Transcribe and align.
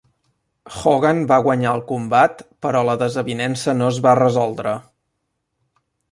Hogan 0.75 1.19
va 1.31 1.35
guanyar 1.47 1.73
el 1.79 1.83
combat 1.91 2.41
però 2.65 2.81
la 2.87 2.95
desavinença 3.01 3.75
no 3.83 3.89
es 3.91 3.99
va 4.07 4.15
resoldre. 4.21 4.73